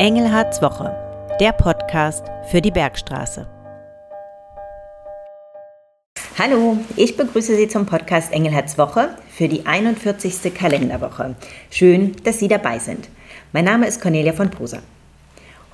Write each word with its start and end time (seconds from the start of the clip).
Engelhards 0.00 0.62
Woche, 0.62 0.96
der 1.40 1.52
Podcast 1.52 2.24
für 2.50 2.62
die 2.62 2.70
Bergstraße. 2.70 3.46
Hallo, 6.38 6.78
ich 6.96 7.18
begrüße 7.18 7.54
Sie 7.54 7.68
zum 7.68 7.84
Podcast 7.84 8.32
Engelhards 8.32 8.78
Woche 8.78 9.10
für 9.30 9.46
die 9.46 9.66
41. 9.66 10.54
Kalenderwoche. 10.54 11.34
Schön, 11.70 12.16
dass 12.24 12.38
Sie 12.38 12.48
dabei 12.48 12.78
sind. 12.78 13.10
Mein 13.52 13.66
Name 13.66 13.86
ist 13.86 14.00
Cornelia 14.00 14.32
von 14.32 14.48
Poser. 14.48 14.80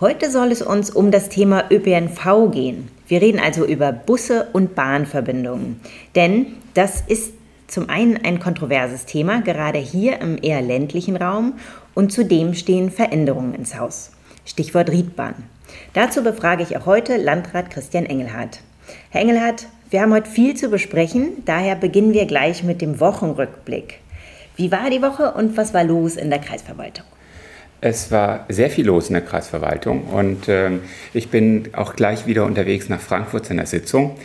Heute 0.00 0.28
soll 0.28 0.50
es 0.50 0.60
uns 0.60 0.90
um 0.90 1.12
das 1.12 1.28
Thema 1.28 1.62
ÖPNV 1.70 2.50
gehen. 2.50 2.88
Wir 3.06 3.22
reden 3.22 3.38
also 3.38 3.64
über 3.64 3.92
Busse 3.92 4.48
und 4.52 4.74
Bahnverbindungen. 4.74 5.80
Denn 6.16 6.56
das 6.74 7.00
ist 7.06 7.32
zum 7.68 7.88
einen 7.88 8.16
ein 8.24 8.40
kontroverses 8.40 9.06
Thema, 9.06 9.40
gerade 9.42 9.78
hier 9.78 10.20
im 10.20 10.36
eher 10.42 10.62
ländlichen 10.62 11.16
Raum, 11.16 11.54
und 11.96 12.12
zudem 12.12 12.54
stehen 12.54 12.90
Veränderungen 12.90 13.54
ins 13.54 13.76
Haus. 13.76 14.12
Stichwort 14.44 14.90
Riedbahn. 14.90 15.34
Dazu 15.94 16.22
befrage 16.22 16.62
ich 16.62 16.76
auch 16.76 16.86
heute 16.86 17.16
Landrat 17.16 17.70
Christian 17.70 18.06
Engelhardt. 18.06 18.60
Herr 19.10 19.22
Engelhardt, 19.22 19.66
wir 19.90 20.02
haben 20.02 20.12
heute 20.12 20.30
viel 20.30 20.54
zu 20.54 20.68
besprechen, 20.68 21.42
daher 21.46 21.74
beginnen 21.74 22.12
wir 22.12 22.26
gleich 22.26 22.62
mit 22.62 22.82
dem 22.82 23.00
Wochenrückblick. 23.00 24.00
Wie 24.56 24.70
war 24.70 24.90
die 24.90 25.02
Woche 25.02 25.32
und 25.32 25.56
was 25.56 25.74
war 25.74 25.84
los 25.84 26.16
in 26.16 26.30
der 26.30 26.38
Kreisverwaltung? 26.38 27.04
Es 27.80 28.10
war 28.10 28.46
sehr 28.48 28.70
viel 28.70 28.86
los 28.86 29.08
in 29.08 29.14
der 29.14 29.22
Kreisverwaltung 29.22 30.04
und 30.04 30.48
äh, 30.48 30.72
ich 31.12 31.30
bin 31.30 31.70
auch 31.72 31.96
gleich 31.96 32.26
wieder 32.26 32.44
unterwegs 32.44 32.88
nach 32.88 33.00
Frankfurt 33.00 33.46
zu 33.46 33.52
einer 33.52 33.66
Sitzung. 33.66 34.16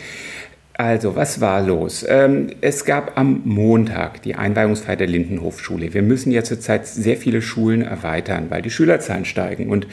Also, 0.82 1.14
was 1.14 1.40
war 1.40 1.62
los? 1.62 2.04
Ähm, 2.08 2.48
es 2.60 2.84
gab 2.84 3.16
am 3.16 3.42
Montag 3.44 4.20
die 4.22 4.34
Einweihungsfeier 4.34 4.96
der 4.96 5.06
Lindenhofschule. 5.06 5.94
Wir 5.94 6.02
müssen 6.02 6.32
ja 6.32 6.42
zurzeit 6.42 6.88
sehr 6.88 7.16
viele 7.16 7.40
Schulen 7.40 7.82
erweitern, 7.82 8.46
weil 8.48 8.62
die 8.62 8.70
Schülerzahlen 8.70 9.24
steigen. 9.24 9.70
Und 9.70 9.86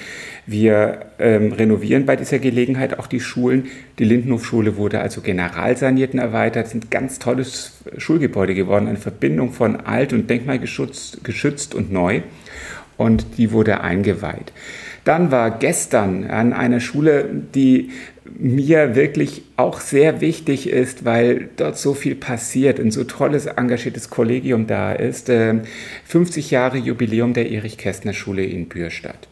wir 0.48 1.02
ähm, 1.20 1.52
renovieren 1.52 2.08
bei 2.08 2.16
dieser 2.16 2.40
Gelegenheit 2.40 2.98
auch 2.98 3.06
die 3.06 3.20
Schulen. 3.20 3.68
Die 4.00 4.04
Lindenhofschule 4.04 4.78
wurde 4.78 5.00
also 5.00 5.22
generalsaniert 5.22 6.14
und 6.14 6.20
erweitert. 6.22 6.66
Es 6.66 6.74
ist 6.74 6.84
ein 6.84 6.90
ganz 6.90 7.20
tolles 7.20 7.74
Schulgebäude 8.00 8.56
geworden, 8.56 8.88
eine 8.88 8.98
Verbindung 8.98 9.52
von 9.52 9.76
alt 9.76 10.12
und 10.12 10.28
denkmalgeschützt 10.28 11.24
geschützt 11.24 11.76
und 11.76 11.92
neu. 11.92 12.22
Und 12.98 13.38
die 13.38 13.52
wurde 13.52 13.82
eingeweiht. 13.82 14.54
Dann 15.04 15.32
war 15.32 15.52
gestern 15.52 16.26
an 16.26 16.52
einer 16.52 16.80
Schule, 16.80 17.30
die 17.54 17.92
mir 18.38 18.96
wirklich 18.96 19.44
auch 19.58 19.80
sehr 19.80 20.22
wichtig 20.22 20.70
ist, 20.70 21.06
weil 21.06 21.50
dort 21.56 21.78
so 21.78 21.94
viel 21.94 22.16
passiert, 22.16 22.80
ein 22.80 22.92
so 22.92 23.04
tolles, 23.04 23.46
engagiertes 23.46 24.10
Kollegium 24.10 24.68
da 24.68 24.94
ist. 24.94 25.32
50 26.06 26.46
ähm, 26.46 26.52
Jahre 26.52 26.78
Jubiläum 26.78 27.34
der 27.34 27.50
Erich-Kästner-Schule 27.52 28.44
in 28.44 28.68
Bürstadt. 28.68 29.28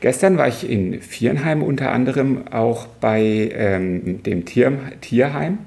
Gestern 0.00 0.38
war 0.38 0.48
ich 0.48 0.68
in 0.68 1.02
Vierenheim 1.02 1.62
unter 1.62 1.92
anderem 1.92 2.48
auch 2.48 2.86
bei 2.86 3.50
ähm, 3.54 4.22
dem 4.22 4.46
Tier, 4.46 4.78
Tierheim 5.02 5.58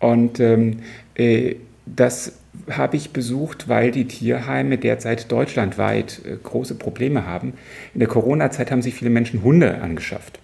und 0.00 0.40
ähm, 0.40 0.78
äh, 1.14 1.56
das 1.84 2.38
habe 2.70 2.96
ich 2.96 3.12
besucht, 3.12 3.68
weil 3.68 3.90
die 3.90 4.06
Tierheime 4.06 4.78
derzeit 4.78 5.30
deutschlandweit 5.30 6.22
äh, 6.24 6.36
große 6.42 6.74
Probleme 6.76 7.26
haben. 7.26 7.54
In 7.94 8.00
der 8.00 8.08
Corona-Zeit 8.08 8.70
haben 8.70 8.82
sich 8.82 8.94
viele 8.94 9.10
Menschen 9.10 9.42
Hunde 9.42 9.80
angeschafft. 9.80 10.38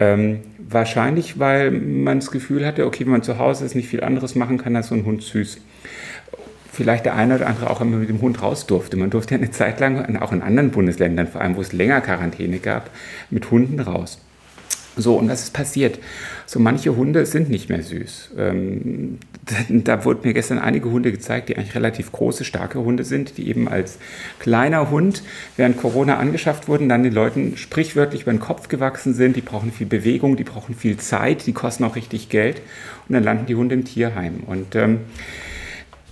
Ähm, 0.00 0.40
wahrscheinlich, 0.58 1.38
weil 1.38 1.70
man 1.70 2.20
das 2.20 2.30
Gefühl 2.30 2.66
hatte, 2.66 2.86
okay, 2.86 3.04
wenn 3.04 3.12
man 3.12 3.22
zu 3.22 3.38
Hause 3.38 3.66
ist, 3.66 3.74
nicht 3.74 3.88
viel 3.88 4.02
anderes 4.02 4.34
machen 4.34 4.56
kann, 4.58 4.74
als 4.74 4.88
so 4.88 4.94
ein 4.94 5.04
Hund 5.04 5.22
süß. 5.22 5.58
Vielleicht 6.72 7.04
der 7.04 7.14
eine 7.14 7.36
oder 7.36 7.46
andere 7.46 7.68
auch 7.68 7.80
immer 7.82 7.98
mit 7.98 8.08
dem 8.08 8.22
Hund 8.22 8.42
raus 8.42 8.66
durfte. 8.66 8.96
Man 8.96 9.10
durfte 9.10 9.34
ja 9.34 9.40
eine 9.40 9.50
Zeit 9.50 9.78
lang, 9.80 10.16
auch 10.16 10.32
in 10.32 10.40
anderen 10.40 10.70
Bundesländern, 10.70 11.28
vor 11.28 11.42
allem 11.42 11.56
wo 11.56 11.60
es 11.60 11.72
länger 11.72 12.00
Quarantäne 12.00 12.58
gab, 12.58 12.90
mit 13.28 13.50
Hunden 13.50 13.78
raus. 13.80 14.18
So, 14.96 15.16
und 15.16 15.28
was 15.28 15.42
ist 15.44 15.52
passiert? 15.52 15.98
So 16.46 16.58
manche 16.58 16.96
Hunde 16.96 17.24
sind 17.26 17.48
nicht 17.48 17.68
mehr 17.68 17.82
süß. 17.82 18.32
Ähm, 18.36 19.18
da 19.68 20.04
wurden 20.04 20.20
mir 20.24 20.34
gestern 20.34 20.58
einige 20.58 20.90
Hunde 20.90 21.12
gezeigt, 21.12 21.48
die 21.48 21.56
eigentlich 21.56 21.74
relativ 21.74 22.10
große, 22.12 22.44
starke 22.44 22.80
Hunde 22.80 23.04
sind, 23.04 23.38
die 23.38 23.48
eben 23.48 23.68
als 23.68 23.98
kleiner 24.40 24.90
Hund 24.90 25.22
während 25.56 25.76
Corona 25.76 26.18
angeschafft 26.18 26.68
wurden, 26.68 26.88
dann 26.88 27.02
den 27.02 27.12
Leuten 27.12 27.56
sprichwörtlich 27.56 28.22
über 28.22 28.32
den 28.32 28.40
Kopf 28.40 28.68
gewachsen 28.68 29.14
sind. 29.14 29.36
Die 29.36 29.42
brauchen 29.42 29.72
viel 29.72 29.86
Bewegung, 29.86 30.36
die 30.36 30.44
brauchen 30.44 30.74
viel 30.74 30.96
Zeit, 30.96 31.46
die 31.46 31.52
kosten 31.52 31.84
auch 31.84 31.96
richtig 31.96 32.28
Geld. 32.28 32.60
Und 33.08 33.14
dann 33.14 33.22
landen 33.22 33.46
die 33.46 33.54
Hunde 33.54 33.74
im 33.74 33.84
Tierheim. 33.84 34.40
Und 34.46 34.74
ähm, 34.74 35.00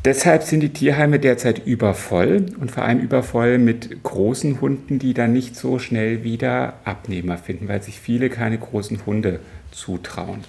Deshalb 0.09 0.43
sind 0.43 0.61
die 0.61 0.71
Tierheime 0.71 1.19
derzeit 1.19 1.67
übervoll 1.67 2.47
und 2.59 2.71
vor 2.71 2.83
allem 2.83 3.01
übervoll 3.01 3.59
mit 3.59 4.03
großen 4.05 4.59
Hunden, 4.63 4.99
die 4.99 5.13
dann 5.13 5.35
nicht 5.35 5.55
so 5.55 5.79
schnell 5.79 6.25
wieder 6.25 6.79
Abnehmer 6.87 7.37
finden, 7.37 7.69
weil 7.69 7.83
sich 7.83 8.01
viele 8.01 8.31
keine 8.31 8.57
großen 8.57 9.05
Hunde 9.05 9.41
zutrauen. 9.71 10.45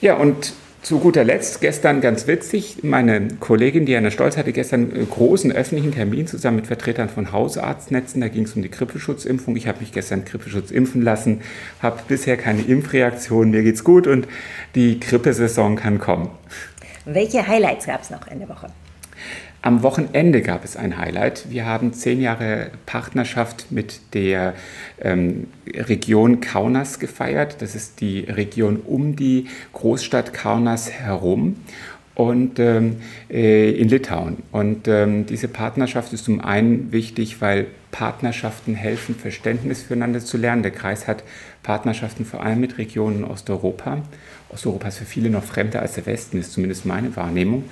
Ja, 0.00 0.14
und 0.14 0.54
zu 0.80 1.00
guter 1.00 1.22
Letzt, 1.22 1.60
gestern 1.60 2.00
ganz 2.00 2.26
witzig, 2.26 2.78
meine 2.82 3.28
Kollegin 3.40 3.84
Diana 3.84 4.10
Stolz 4.10 4.38
hatte 4.38 4.52
gestern 4.52 4.90
einen 4.92 5.08
großen 5.08 5.52
öffentlichen 5.52 5.92
Termin 5.92 6.26
zusammen 6.26 6.56
mit 6.56 6.66
Vertretern 6.66 7.10
von 7.10 7.30
Hausarztnetzen. 7.30 8.22
Da 8.22 8.28
ging 8.28 8.44
es 8.44 8.56
um 8.56 8.62
die 8.62 8.70
Grippeschutzimpfung. 8.70 9.54
Ich 9.54 9.68
habe 9.68 9.80
mich 9.80 9.92
gestern 9.92 10.24
Grippeschutz 10.24 10.70
impfen 10.70 11.02
lassen, 11.02 11.42
habe 11.80 12.00
bisher 12.08 12.38
keine 12.38 12.62
Impfreaktion, 12.62 13.50
mir 13.50 13.62
geht's 13.62 13.84
gut 13.84 14.06
und 14.06 14.26
die 14.74 14.98
Grippesaison 14.98 15.76
kann 15.76 15.98
kommen. 15.98 16.30
Welche 17.04 17.46
Highlights 17.46 17.86
gab 17.86 18.02
es 18.02 18.10
noch 18.10 18.26
in 18.28 18.38
der 18.38 18.48
Woche? 18.48 18.68
Am 19.60 19.82
Wochenende 19.82 20.42
gab 20.42 20.64
es 20.64 20.76
ein 20.76 20.98
Highlight. 20.98 21.50
Wir 21.50 21.66
haben 21.66 21.92
zehn 21.92 22.20
Jahre 22.20 22.70
Partnerschaft 22.86 23.70
mit 23.70 24.00
der 24.14 24.54
ähm, 25.00 25.46
Region 25.72 26.40
Kaunas 26.40 26.98
gefeiert. 26.98 27.62
Das 27.62 27.74
ist 27.74 28.00
die 28.00 28.20
Region 28.20 28.76
um 28.76 29.14
die 29.14 29.46
Großstadt 29.72 30.32
Kaunas 30.32 30.90
herum 30.90 31.56
und 32.14 32.58
ähm, 32.58 32.96
äh, 33.30 33.70
in 33.70 33.88
Litauen. 33.88 34.38
Und 34.50 34.88
ähm, 34.88 35.26
diese 35.26 35.48
Partnerschaft 35.48 36.12
ist 36.12 36.24
zum 36.24 36.40
einen 36.40 36.92
wichtig, 36.92 37.40
weil 37.40 37.66
Partnerschaften 37.92 38.74
helfen, 38.74 39.14
Verständnis 39.14 39.82
füreinander 39.82 40.20
zu 40.20 40.38
lernen. 40.38 40.62
Der 40.62 40.72
Kreis 40.72 41.06
hat 41.06 41.22
Partnerschaften 41.62 42.24
vor 42.24 42.42
allem 42.42 42.60
mit 42.60 42.78
Regionen 42.78 43.18
in 43.18 43.24
Osteuropa. 43.24 44.02
Osteuropa 44.52 44.88
ist 44.88 44.98
für 44.98 45.04
viele 45.04 45.30
noch 45.30 45.44
fremder 45.44 45.80
als 45.80 45.94
der 45.94 46.06
Westen, 46.06 46.38
ist 46.38 46.52
zumindest 46.52 46.86
meine 46.86 47.14
Wahrnehmung. 47.16 47.64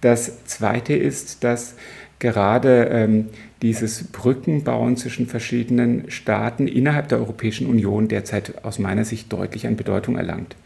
Das 0.00 0.44
Zweite 0.44 0.94
ist, 0.94 1.44
dass 1.44 1.74
gerade 2.18 2.88
ähm, 2.90 3.28
dieses 3.62 4.04
Brückenbauen 4.04 4.96
zwischen 4.96 5.26
verschiedenen 5.26 6.10
Staaten 6.10 6.68
innerhalb 6.68 7.08
der 7.08 7.18
Europäischen 7.18 7.66
Union 7.66 8.08
derzeit 8.08 8.64
aus 8.64 8.78
meiner 8.78 9.04
Sicht 9.04 9.32
deutlich 9.32 9.66
an 9.66 9.76
Bedeutung 9.76 10.16
erlangt. 10.16 10.56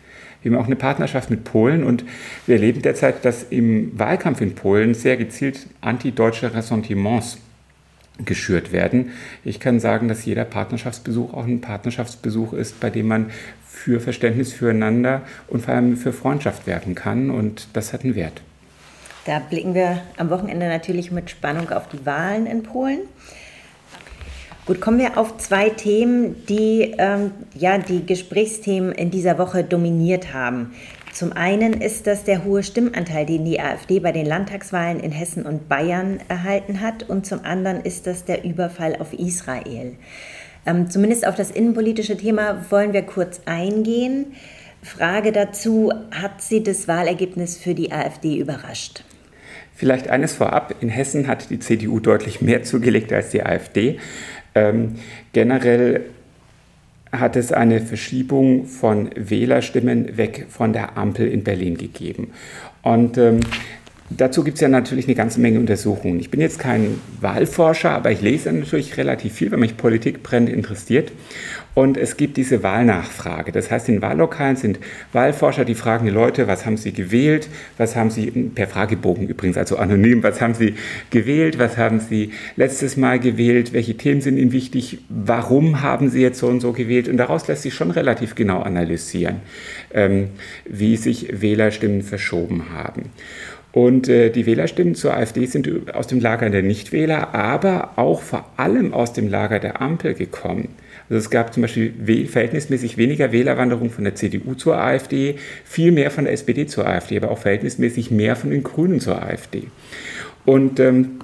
Wir 0.42 0.52
haben 0.52 0.60
auch 0.60 0.66
eine 0.66 0.76
Partnerschaft 0.76 1.30
mit 1.30 1.44
Polen 1.44 1.82
und 1.82 2.04
wir 2.46 2.56
erleben 2.56 2.82
derzeit, 2.82 3.25
dass 3.25 3.44
im 3.50 3.98
Wahlkampf 3.98 4.40
in 4.40 4.54
Polen 4.54 4.94
sehr 4.94 5.16
gezielt 5.16 5.66
antideutsche 5.80 6.54
Ressentiments 6.54 7.38
geschürt 8.25 8.72
werden. 8.72 9.10
Ich 9.44 9.60
kann 9.60 9.80
sagen, 9.80 10.08
dass 10.08 10.25
jeder 10.25 10.44
Partnerschaftsbesuch 10.44 11.32
auch 11.34 11.44
ein 11.44 11.60
Partnerschaftsbesuch 11.60 12.52
ist, 12.52 12.80
bei 12.80 12.90
dem 12.90 13.08
man 13.08 13.30
für 13.84 14.00
Verständnis 14.00 14.53
füreinander 14.53 15.22
und 15.47 15.65
vor 15.65 15.75
allem 15.75 15.97
für 15.97 16.12
Freundschaft 16.12 16.66
werben 16.66 16.94
kann 16.94 17.31
und 17.31 17.69
das 17.75 17.93
hat 17.93 18.05
einen 18.05 18.15
Wert. 18.15 18.43
Da 19.25 19.39
blicken 19.39 19.75
wir 19.75 20.03
am 20.16 20.31
Wochenende 20.31 20.69
natürlich 20.69 21.11
mit 21.11 21.31
Spannung 21.31 21.71
auf 21.71 21.88
die 21.88 22.05
Wahlen 22.05 22.47
in 22.47 22.62
Polen. 22.62 23.00
Gut, 24.67 24.81
kommen 24.81 24.99
wir 24.99 25.17
auf 25.17 25.38
zwei 25.38 25.71
Themen, 25.71 26.44
die 26.47 26.94
ähm, 26.99 27.31
ja 27.55 27.78
die 27.78 28.05
Gesprächsthemen 28.05 28.93
in 28.93 29.11
dieser 29.11 29.38
Woche 29.38 29.65
dominiert 29.65 30.34
haben. 30.34 30.72
Zum 31.12 31.33
einen 31.33 31.75
ist 31.75 32.06
das 32.06 32.25
der 32.25 32.44
hohe 32.44 32.62
Stimmanteil, 32.62 33.27
den 33.27 33.44
die 33.44 33.61
AfD 33.61 33.99
bei 34.00 34.12
den 34.12 34.27
Landtagswahlen 34.27 35.00
in 35.00 35.11
Hessen 35.11 35.47
und 35.47 35.69
Bayern 35.69 36.20
erhalten 36.29 36.81
hat. 36.81 37.08
Und 37.08 37.26
zum 37.26 37.44
anderen 37.44 37.81
ist 37.81 38.06
das 38.06 38.25
der 38.25 38.44
Überfall 38.44 38.97
auf 38.97 39.12
Israel. 39.12 39.94
Ähm, 40.66 40.90
zumindest 40.90 41.26
auf 41.26 41.34
das 41.34 41.50
innenpolitische 41.50 42.16
Thema 42.16 42.64
wollen 42.70 42.93
wir 42.93 43.02
kurz 43.02 43.40
eingehen. 43.46 44.26
Frage 44.82 45.32
dazu, 45.32 45.93
hat 46.10 46.40
Sie 46.40 46.62
das 46.62 46.88
Wahlergebnis 46.88 47.56
für 47.56 47.75
die 47.75 47.93
AfD 47.93 48.37
überrascht? 48.37 49.05
Vielleicht 49.75 50.08
eines 50.08 50.34
vorab, 50.34 50.75
in 50.81 50.88
Hessen 50.88 51.28
hat 51.28 51.50
die 51.50 51.58
CDU 51.58 52.00
deutlich 52.00 52.40
mehr 52.40 52.64
zugelegt 52.64 53.12
als 53.12 53.31
die 53.31 53.44
AfD. 53.44 53.99
Ähm, 54.55 54.96
generell 55.32 56.05
hat 57.12 57.37
es 57.37 57.52
eine 57.52 57.81
Verschiebung 57.81 58.66
von 58.66 59.11
Wählerstimmen 59.14 60.16
weg 60.16 60.46
von 60.49 60.72
der 60.72 60.99
Ampel 60.99 61.28
in 61.28 61.44
Berlin 61.44 61.76
gegeben. 61.76 62.32
Und 62.82 63.19
ähm, 63.19 63.40
dazu 64.10 64.44
gibt 64.44 64.56
es 64.56 64.60
ja 64.60 64.69
natürlich 64.69 65.06
eine 65.06 65.14
ganze 65.14 65.40
Menge 65.40 65.58
Untersuchungen. 65.58 66.20
Ich 66.20 66.31
bin 66.31 66.40
jetzt 66.40 66.58
kein 66.58 67.00
Wahlforscher, 67.20 67.90
aber 67.90 68.10
ich 68.10 68.20
lese 68.20 68.52
natürlich 68.52 68.96
relativ 68.96 69.34
viel, 69.34 69.50
wenn 69.50 69.60
mich 69.60 69.76
Politik 69.76 70.22
brennend 70.22 70.50
interessiert. 70.50 71.12
Und 71.75 71.96
es 71.96 72.16
gibt 72.16 72.37
diese 72.37 72.64
Wahlnachfrage. 72.64 73.52
Das 73.52 73.70
heißt, 73.70 73.88
in 73.88 74.02
Wahllokalen 74.02 74.56
sind 74.56 74.81
Wahlforscher, 75.12 75.64
die 75.64 75.76
fragen 75.76 76.06
die 76.06 76.10
Leute, 76.10 76.49
was 76.49 76.66
haben 76.66 76.76
sie 76.76 76.93
gewählt, 76.93 77.49
was 77.76 77.94
haben 77.94 78.10
sie, 78.10 78.31
per 78.31 78.66
Fragebogen 78.66 79.28
übrigens, 79.28 79.56
also 79.56 79.76
anonym, 79.76 80.25
was 80.25 80.40
haben 80.40 80.54
sie 80.54 80.75
gewählt, 81.11 81.61
was 81.61 81.76
haben 81.76 82.00
sie 82.00 82.32
letztes 82.56 82.96
Mal 82.96 83.20
gewählt, 83.20 83.72
welche 83.72 83.96
Themen 83.96 84.20
sind 84.20 84.38
ihnen 84.38 84.50
wichtig, 84.50 84.99
warum 85.08 85.81
haben 85.81 86.11
sie 86.11 86.20
jetzt 86.20 86.40
so 86.40 86.49
und 86.49 86.58
so 86.58 86.72
gewählt. 86.72 87.06
Und 87.06 87.16
daraus 87.16 87.46
lässt 87.46 87.62
sich 87.62 87.75
schon 87.75 87.93
relativ 87.93 88.34
genau 88.34 88.61
analysieren, 88.61 89.37
ähm, 89.94 90.31
wie 90.69 90.96
sich 90.96 91.40
Wählerstimmen 91.40 92.02
verschoben 92.02 92.72
haben. 92.75 93.11
Und 93.78 94.08
äh, 94.08 94.30
die 94.30 94.44
Wählerstimmen 94.44 94.96
zur 94.96 95.14
AfD 95.14 95.46
sind 95.46 95.94
aus 95.94 96.08
dem 96.08 96.19
Lager 96.19 96.50
der 96.50 96.64
Nichtwähler, 96.64 97.32
aber 97.32 97.92
auch 97.94 98.22
vor 98.22 98.44
allem 98.56 98.92
aus 98.92 99.12
dem 99.12 99.28
Lager 99.28 99.60
der 99.60 99.80
Ampel 99.80 100.14
gekommen. 100.14 100.70
Also 101.08 101.19
es 101.20 101.30
gab 101.30 101.54
zum 101.54 101.60
Beispiel 101.60 102.26
verhältnismäßig 102.26 102.96
weniger 102.96 103.30
Wählerwanderung 103.30 103.90
von 103.90 104.02
der 104.02 104.16
CDU 104.16 104.54
zur 104.54 104.78
AfD, 104.78 105.36
viel 105.64 105.92
mehr 105.92 106.10
von 106.10 106.25
der 106.25 106.32
SPD 106.32 106.66
zur 106.66 106.88
AfD, 106.88 107.19
aber 107.19 107.30
auch 107.30 107.38
verhältnismäßig 107.38 108.10
mehr 108.10 108.34
von 108.34 108.50
den 108.50 108.64
Grünen 108.64 108.98
zur 108.98 109.22
AfD. 109.22 109.69
Und 110.44 110.80
ähm, 110.80 111.20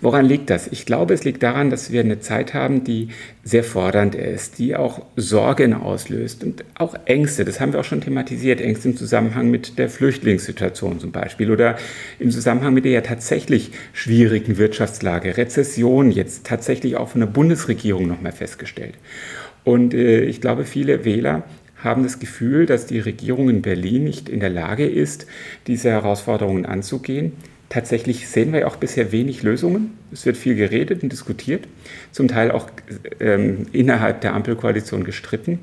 Woran 0.00 0.24
liegt 0.24 0.50
das? 0.50 0.66
Ich 0.66 0.86
glaube, 0.86 1.14
es 1.14 1.24
liegt 1.24 1.42
daran, 1.42 1.70
dass 1.70 1.92
wir 1.92 2.00
eine 2.00 2.20
Zeit 2.20 2.54
haben, 2.54 2.84
die 2.84 3.08
sehr 3.44 3.64
fordernd 3.64 4.14
ist, 4.14 4.58
die 4.58 4.76
auch 4.76 5.04
Sorgen 5.16 5.74
auslöst 5.74 6.44
und 6.44 6.64
auch 6.74 6.94
Ängste. 7.04 7.44
Das 7.44 7.60
haben 7.60 7.72
wir 7.72 7.80
auch 7.80 7.84
schon 7.84 8.00
thematisiert. 8.00 8.60
Ängste 8.60 8.90
im 8.90 8.96
Zusammenhang 8.96 9.50
mit 9.50 9.78
der 9.78 9.88
Flüchtlingssituation 9.88 11.00
zum 11.00 11.12
Beispiel 11.12 11.50
oder 11.50 11.76
im 12.18 12.30
Zusammenhang 12.30 12.74
mit 12.74 12.84
der 12.84 12.92
ja 12.92 13.00
tatsächlich 13.00 13.72
schwierigen 13.92 14.58
Wirtschaftslage, 14.58 15.36
Rezession 15.36 16.10
jetzt 16.10 16.46
tatsächlich 16.46 16.96
auch 16.96 17.08
von 17.08 17.20
der 17.20 17.28
Bundesregierung 17.28 18.06
nochmal 18.06 18.32
festgestellt. 18.32 18.94
Und 19.64 19.94
äh, 19.94 20.22
ich 20.22 20.40
glaube, 20.40 20.64
viele 20.64 21.04
Wähler 21.04 21.44
haben 21.82 22.02
das 22.02 22.18
Gefühl, 22.18 22.66
dass 22.66 22.86
die 22.86 23.00
Regierung 23.00 23.48
in 23.48 23.62
Berlin 23.62 24.04
nicht 24.04 24.28
in 24.28 24.40
der 24.40 24.50
Lage 24.50 24.86
ist, 24.86 25.26
diese 25.66 25.90
Herausforderungen 25.90 26.66
anzugehen. 26.66 27.32
Tatsächlich 27.72 28.28
sehen 28.28 28.52
wir 28.52 28.68
auch 28.68 28.76
bisher 28.76 29.12
wenig 29.12 29.42
Lösungen. 29.42 29.92
Es 30.12 30.26
wird 30.26 30.36
viel 30.36 30.56
geredet 30.56 31.02
und 31.02 31.10
diskutiert, 31.10 31.66
zum 32.10 32.28
Teil 32.28 32.50
auch 32.50 32.68
ähm, 33.18 33.64
innerhalb 33.72 34.20
der 34.20 34.34
Ampelkoalition 34.34 35.04
gestritten. 35.04 35.58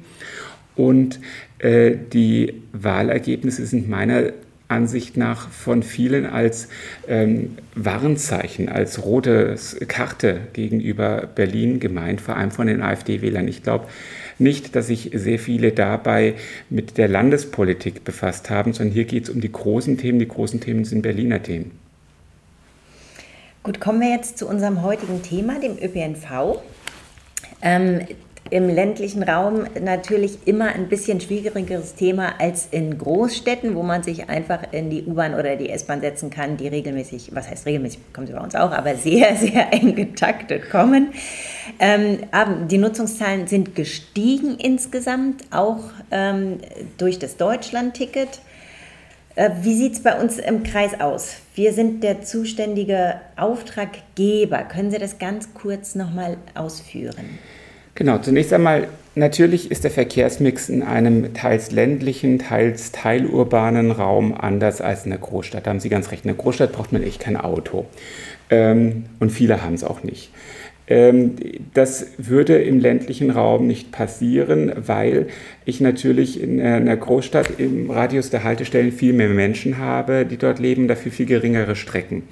Und 0.75 1.19
äh, 1.59 1.95
die 2.11 2.63
Wahlergebnisse 2.73 3.63
sind 3.67 3.89
meiner 3.89 4.33
Ansicht 4.69 5.17
nach 5.17 5.49
von 5.51 5.83
vielen 5.83 6.25
als 6.25 6.69
ähm, 7.07 7.59
Warnzeichen, 7.75 8.69
als 8.69 9.05
rote 9.05 9.55
Karte 9.87 10.39
gegenüber 10.53 11.29
Berlin 11.35 11.79
gemeint, 11.79 12.21
vor 12.21 12.37
allem 12.37 12.49
von 12.49 12.65
den 12.65 12.81
AfD-Wählern. 12.81 13.47
Ich 13.47 13.61
glaube 13.61 13.85
nicht, 14.39 14.75
dass 14.75 14.87
sich 14.87 15.11
sehr 15.13 15.37
viele 15.37 15.73
dabei 15.73 16.33
mit 16.71 16.97
der 16.97 17.07
Landespolitik 17.07 18.03
befasst 18.03 18.49
haben, 18.49 18.73
sondern 18.73 18.95
hier 18.95 19.05
geht 19.05 19.25
es 19.25 19.29
um 19.29 19.41
die 19.41 19.51
großen 19.51 19.99
Themen. 19.99 20.17
Die 20.17 20.27
großen 20.27 20.59
Themen 20.59 20.85
sind 20.85 21.03
Berliner 21.03 21.43
Themen. 21.43 21.88
Gut, 23.61 23.81
kommen 23.81 23.99
wir 23.99 24.09
jetzt 24.09 24.37
zu 24.37 24.47
unserem 24.47 24.83
heutigen 24.83 25.21
Thema, 25.21 25.59
dem 25.59 25.77
ÖPNV. 25.77 26.61
Ähm, 27.61 28.07
Im 28.49 28.69
ländlichen 28.69 29.21
Raum 29.21 29.65
natürlich 29.81 30.47
immer 30.47 30.67
ein 30.67 30.87
bisschen 30.87 31.19
schwierigeres 31.19 31.95
Thema 31.95 32.39
als 32.39 32.69
in 32.71 32.97
Großstädten, 32.97 33.75
wo 33.75 33.83
man 33.83 34.01
sich 34.01 34.29
einfach 34.29 34.71
in 34.71 34.89
die 34.89 35.03
U-Bahn 35.03 35.35
oder 35.35 35.57
die 35.57 35.69
S-Bahn 35.69 35.99
setzen 35.99 36.29
kann, 36.29 36.55
die 36.55 36.69
regelmäßig, 36.69 37.35
was 37.35 37.49
heißt 37.49 37.65
regelmäßig, 37.65 37.99
kommen 38.13 38.27
sie 38.27 38.33
bei 38.33 38.39
uns 38.39 38.55
auch, 38.55 38.71
aber 38.71 38.95
sehr, 38.95 39.35
sehr 39.35 39.73
eng 39.73 39.93
getaktet 39.93 40.69
kommen. 40.69 41.09
Ähm, 41.79 42.19
die 42.69 42.77
Nutzungszahlen 42.77 43.47
sind 43.47 43.75
gestiegen 43.75 44.55
insgesamt, 44.57 45.43
auch 45.51 45.81
ähm, 46.11 46.59
durch 46.97 47.19
das 47.19 47.35
Deutschland-Ticket. 47.35 48.39
Äh, 49.39 49.51
wie 49.61 49.73
sieht 49.73 49.93
es 49.93 50.03
bei 50.03 50.19
uns 50.19 50.37
im 50.37 50.63
Kreis 50.63 50.99
aus? 50.99 51.37
Wir 51.55 51.71
sind 51.71 52.03
der 52.03 52.23
zuständige 52.23 53.21
Auftraggeber. 53.37 54.63
Können 54.63 54.91
Sie 54.91 54.97
das 54.97 55.17
ganz 55.17 55.53
kurz 55.53 55.95
nochmal 55.95 56.35
ausführen? 56.55 57.39
Genau, 57.95 58.17
zunächst 58.17 58.51
einmal, 58.51 58.89
natürlich 59.15 59.71
ist 59.71 59.85
der 59.85 59.91
Verkehrsmix 59.91 60.67
in 60.67 60.83
einem 60.83 61.33
teils 61.33 61.71
ländlichen, 61.71 62.39
teils 62.39 62.91
teilurbanen 62.91 63.91
Raum 63.91 64.33
anders 64.33 64.81
als 64.81 65.05
in 65.05 65.11
der 65.11 65.19
Großstadt. 65.19 65.65
Da 65.65 65.69
haben 65.69 65.79
Sie 65.79 65.87
ganz 65.87 66.11
recht. 66.11 66.25
In 66.25 66.29
der 66.29 66.37
Großstadt 66.37 66.73
braucht 66.73 66.91
man 66.91 67.01
echt 67.01 67.21
kein 67.21 67.37
Auto. 67.37 67.85
Ähm, 68.49 69.05
und 69.21 69.29
viele 69.29 69.63
haben 69.63 69.73
es 69.73 69.85
auch 69.85 70.03
nicht. 70.03 70.31
Ähm, 70.89 71.35
das 71.75 72.07
würde 72.17 72.57
im 72.57 72.79
ländlichen 72.79 73.29
Raum 73.29 73.67
nicht 73.67 73.91
passieren, 73.91 74.73
weil 74.75 75.27
ich 75.65 75.79
natürlich 75.79 76.41
in 76.41 76.59
einer 76.59 76.97
Großstadt 76.97 77.59
im 77.59 77.91
Radius 77.91 78.31
der 78.31 78.43
Haltestellen 78.43 78.91
viel 78.91 79.13
mehr 79.13 79.29
Menschen 79.29 79.77
habe, 79.77 80.25
die 80.25 80.37
dort 80.37 80.59
leben, 80.59 80.87
dafür 80.87 81.11
viel 81.11 81.27
geringere 81.27 81.75
Strecken. 81.75 82.23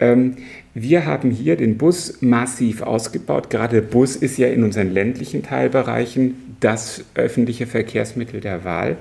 Ähm, 0.00 0.36
wir 0.74 1.06
haben 1.06 1.32
hier 1.32 1.56
den 1.56 1.76
Bus 1.76 2.22
massiv 2.22 2.82
ausgebaut. 2.82 3.50
Gerade 3.50 3.82
Bus 3.82 4.14
ist 4.14 4.38
ja 4.38 4.46
in 4.46 4.62
unseren 4.62 4.92
ländlichen 4.92 5.42
Teilbereichen 5.42 6.56
das 6.60 7.04
öffentliche 7.14 7.66
Verkehrsmittel 7.66 8.40
der 8.40 8.64
Wahl. 8.64 8.96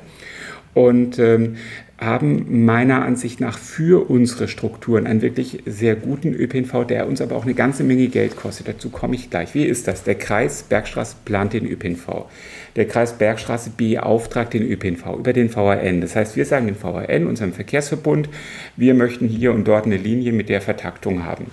Und 0.78 1.18
ähm, 1.18 1.56
haben 2.00 2.64
meiner 2.66 3.02
Ansicht 3.02 3.42
nach 3.42 3.58
für 3.58 4.12
unsere 4.12 4.48
Strukturen 4.48 5.08
einen 5.08 5.24
wirklich 5.24 5.64
sehr 5.66 5.96
guten 5.96 6.36
ÖPNV, 6.36 6.86
der 6.86 7.08
uns 7.08 7.20
aber 7.20 7.36
auch 7.36 7.46
eine 7.46 7.56
ganze 7.56 7.84
Menge 7.84 8.10
Geld 8.10 8.36
kostet. 8.36 8.68
Dazu 8.68 8.92
komme 8.92 9.16
ich 9.16 9.32
gleich. 9.32 9.56
Wie 9.56 9.64
ist 9.64 9.88
das? 9.88 10.04
Der 10.04 10.14
Kreis 10.14 10.62
Bergstraße 10.62 11.16
plant 11.26 11.54
den 11.54 11.66
ÖPNV. 11.66 12.28
Der 12.76 12.86
Kreis 12.86 13.14
Bergstraße 13.14 13.72
beauftragt 13.76 14.54
den 14.54 14.62
ÖPNV 14.62 15.18
über 15.18 15.34
den 15.34 15.50
VRN. 15.50 16.02
Das 16.02 16.16
heißt, 16.16 16.36
wir 16.36 16.46
sagen 16.46 16.68
dem 16.68 16.76
VRN, 16.76 17.26
unserem 17.26 17.54
Verkehrsverbund, 17.54 18.30
wir 18.76 18.94
möchten 18.94 19.28
hier 19.28 19.54
und 19.54 19.68
dort 19.68 19.88
eine 19.88 19.98
Linie 19.98 20.32
mit 20.32 20.50
der 20.50 20.62
Vertaktung 20.62 21.26
haben. 21.26 21.48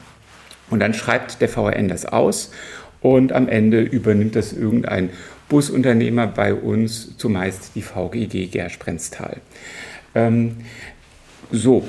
Und 0.69 0.81
dann 0.81 0.93
schreibt 0.93 1.41
der 1.41 1.49
VRN 1.49 1.88
das 1.88 2.05
aus 2.05 2.50
und 3.05 3.35
am 3.35 3.49
Ende 3.49 3.83
übernimmt 3.83 4.35
das 4.35 4.55
irgendein 4.55 5.11
Busunternehmer 5.51 6.27
bei 6.27 6.55
uns, 6.55 7.19
zumeist 7.19 7.73
die 7.75 7.83
VGG 7.83 8.47
Gersprendstal. 8.47 9.43
Ähm, 10.15 10.56
so. 11.53 11.87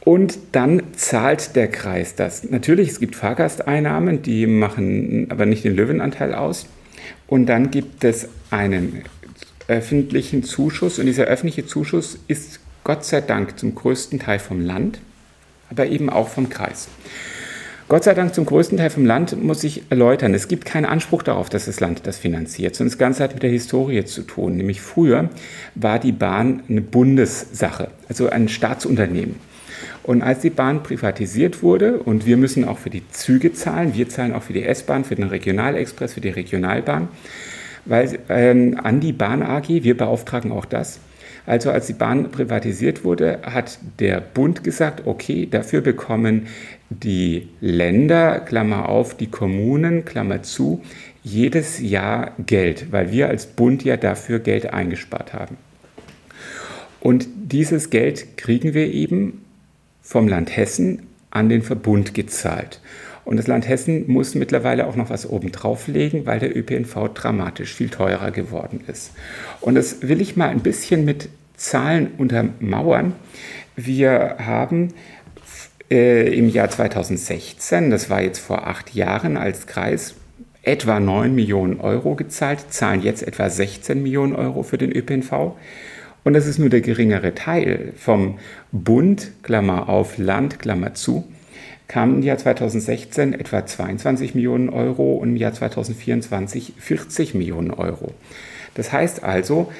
Und 0.00 0.38
dann 0.52 0.82
zahlt 0.94 1.56
der 1.56 1.68
Kreis 1.68 2.14
das. 2.14 2.44
Natürlich, 2.50 2.90
es 2.90 3.00
gibt 3.00 3.16
Fahrgasteinnahmen, 3.16 4.20
die 4.20 4.46
machen 4.46 5.30
aber 5.30 5.46
nicht 5.46 5.64
den 5.64 5.74
Löwenanteil 5.74 6.34
aus. 6.34 6.66
Und 7.26 7.46
dann 7.46 7.70
gibt 7.70 8.04
es 8.04 8.28
einen 8.50 9.04
öffentlichen 9.68 10.44
Zuschuss. 10.44 10.98
Und 10.98 11.06
dieser 11.06 11.24
öffentliche 11.24 11.64
Zuschuss 11.64 12.18
ist 12.28 12.60
Gott 12.84 13.06
sei 13.06 13.22
Dank 13.22 13.58
zum 13.58 13.74
größten 13.74 14.18
Teil 14.18 14.38
vom 14.38 14.60
Land, 14.60 15.00
aber 15.70 15.86
eben 15.86 16.10
auch 16.10 16.28
vom 16.28 16.50
Kreis. 16.50 16.88
Gott 17.88 18.04
sei 18.04 18.12
Dank 18.12 18.34
zum 18.34 18.44
größten 18.44 18.76
Teil 18.76 18.90
vom 18.90 19.06
Land 19.06 19.42
muss 19.42 19.64
ich 19.64 19.90
erläutern. 19.90 20.34
Es 20.34 20.46
gibt 20.46 20.66
keinen 20.66 20.84
Anspruch 20.84 21.22
darauf, 21.22 21.48
dass 21.48 21.64
das 21.64 21.80
Land 21.80 22.06
das 22.06 22.18
finanziert, 22.18 22.76
sondern 22.76 22.90
das 22.90 22.98
Ganze 22.98 23.24
hat 23.24 23.32
mit 23.32 23.42
der 23.42 23.48
Historie 23.48 24.04
zu 24.04 24.24
tun. 24.24 24.58
Nämlich 24.58 24.82
früher 24.82 25.30
war 25.74 25.98
die 25.98 26.12
Bahn 26.12 26.62
eine 26.68 26.82
Bundessache, 26.82 27.88
also 28.06 28.28
ein 28.28 28.50
Staatsunternehmen. 28.50 29.36
Und 30.02 30.20
als 30.20 30.40
die 30.40 30.50
Bahn 30.50 30.82
privatisiert 30.82 31.62
wurde, 31.62 32.00
und 32.00 32.26
wir 32.26 32.36
müssen 32.36 32.66
auch 32.66 32.76
für 32.76 32.90
die 32.90 33.08
Züge 33.10 33.54
zahlen, 33.54 33.94
wir 33.94 34.10
zahlen 34.10 34.34
auch 34.34 34.42
für 34.42 34.52
die 34.52 34.64
S-Bahn, 34.64 35.04
für 35.04 35.14
den 35.14 35.28
Regionalexpress, 35.28 36.12
für 36.12 36.20
die 36.20 36.28
Regionalbahn, 36.28 37.08
weil 37.86 38.18
ähm, 38.28 38.78
an 38.82 39.00
die 39.00 39.14
Bahn 39.14 39.42
AG, 39.42 39.68
wir 39.68 39.96
beauftragen 39.96 40.52
auch 40.52 40.66
das, 40.66 41.00
also 41.48 41.70
als 41.70 41.86
die 41.86 41.94
Bahn 41.94 42.30
privatisiert 42.30 43.04
wurde, 43.04 43.38
hat 43.42 43.78
der 44.00 44.20
Bund 44.20 44.62
gesagt, 44.62 45.06
okay, 45.06 45.48
dafür 45.50 45.80
bekommen 45.80 46.48
die 46.90 47.48
Länder, 47.60 48.40
Klammer 48.40 48.88
auf, 48.88 49.16
die 49.16 49.26
Kommunen, 49.26 50.04
Klammer 50.04 50.42
zu, 50.42 50.82
jedes 51.22 51.80
Jahr 51.80 52.32
Geld, 52.38 52.90
weil 52.90 53.12
wir 53.12 53.28
als 53.28 53.46
Bund 53.46 53.84
ja 53.84 53.96
dafür 53.96 54.38
Geld 54.38 54.72
eingespart 54.72 55.34
haben. 55.34 55.56
Und 57.00 57.28
dieses 57.36 57.90
Geld 57.90 58.36
kriegen 58.36 58.74
wir 58.74 58.92
eben 58.92 59.44
vom 60.02 60.26
Land 60.26 60.56
Hessen 60.56 61.02
an 61.30 61.48
den 61.48 61.62
Verbund 61.62 62.14
gezahlt. 62.14 62.80
Und 63.24 63.36
das 63.36 63.46
Land 63.46 63.68
Hessen 63.68 64.10
muss 64.10 64.34
mittlerweile 64.34 64.86
auch 64.86 64.96
noch 64.96 65.10
was 65.10 65.28
obendrauf 65.28 65.86
legen, 65.86 66.24
weil 66.24 66.40
der 66.40 66.56
ÖPNV 66.56 67.10
dramatisch 67.12 67.74
viel 67.74 67.90
teurer 67.90 68.30
geworden 68.30 68.80
ist. 68.86 69.12
Und 69.60 69.74
das 69.74 70.00
will 70.00 70.22
ich 70.22 70.36
mal 70.36 70.48
ein 70.48 70.60
bisschen 70.60 71.04
mit 71.04 71.28
Zahlen 71.54 72.12
untermauern. 72.16 73.12
Wir 73.76 74.36
haben 74.38 74.94
äh, 75.90 76.32
im 76.34 76.48
Jahr 76.48 76.70
2016, 76.70 77.90
das 77.90 78.10
war 78.10 78.22
jetzt 78.22 78.38
vor 78.38 78.66
acht 78.66 78.94
Jahren 78.94 79.36
als 79.36 79.66
Kreis, 79.66 80.14
etwa 80.62 81.00
9 81.00 81.34
Millionen 81.34 81.80
Euro 81.80 82.14
gezahlt, 82.14 82.72
zahlen 82.72 83.02
jetzt 83.02 83.22
etwa 83.22 83.48
16 83.48 84.02
Millionen 84.02 84.34
Euro 84.34 84.62
für 84.62 84.78
den 84.78 84.92
ÖPNV. 84.92 85.54
Und 86.24 86.34
das 86.34 86.46
ist 86.46 86.58
nur 86.58 86.68
der 86.68 86.82
geringere 86.82 87.34
Teil 87.34 87.92
vom 87.96 88.38
Bund, 88.70 89.32
Klammer 89.42 89.88
auf 89.88 90.18
Land, 90.18 90.58
Klammer 90.58 90.94
zu, 90.94 91.24
kamen 91.86 92.16
im 92.16 92.22
Jahr 92.22 92.36
2016 92.36 93.32
etwa 93.32 93.64
22 93.64 94.34
Millionen 94.34 94.68
Euro 94.68 95.14
und 95.14 95.30
im 95.30 95.36
Jahr 95.36 95.54
2024 95.54 96.74
40 96.76 97.34
Millionen 97.34 97.70
Euro. 97.70 98.12
Das 98.74 98.92
heißt 98.92 99.24
also, 99.24 99.72